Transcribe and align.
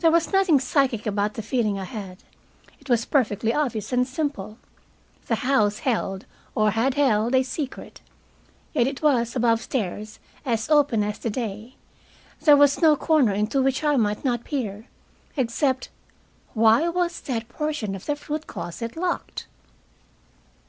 There 0.00 0.10
was 0.10 0.32
nothing 0.32 0.58
psychic 0.58 1.06
about 1.06 1.34
the 1.34 1.42
feeling 1.42 1.78
I 1.78 1.84
had. 1.84 2.18
It 2.80 2.88
was 2.88 3.04
perfectly 3.04 3.54
obvious 3.54 3.92
and 3.92 4.04
simple. 4.04 4.58
The 5.26 5.36
house 5.46 5.78
held, 5.86 6.24
or 6.56 6.72
had 6.72 6.94
held, 6.94 7.36
a 7.36 7.44
secret. 7.44 8.00
Yet 8.74 8.88
it 8.88 9.00
was, 9.00 9.36
above 9.36 9.62
stairs, 9.62 10.18
as 10.44 10.68
open 10.70 11.04
as 11.04 11.20
the 11.20 11.30
day. 11.30 11.76
There 12.40 12.56
was 12.56 12.82
no 12.82 12.96
corner 12.96 13.32
into 13.32 13.62
which 13.62 13.84
I 13.84 13.94
might 13.94 14.24
not 14.24 14.42
peer, 14.42 14.86
except 15.36 15.88
Why 16.52 16.88
was 16.88 17.20
that 17.20 17.48
portion 17.48 17.94
of 17.94 18.06
the 18.06 18.16
fruit 18.16 18.48
closet 18.48 18.96
locked? 18.96 19.46